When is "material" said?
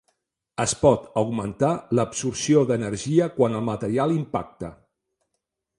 3.73-4.17